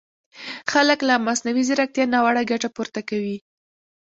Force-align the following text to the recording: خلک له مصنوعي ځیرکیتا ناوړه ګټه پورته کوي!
خلک 0.71 0.99
له 1.09 1.15
مصنوعي 1.27 1.63
ځیرکیتا 1.67 2.11
ناوړه 2.13 2.41
ګټه 2.51 2.69
پورته 2.75 3.01
کوي! 3.09 3.37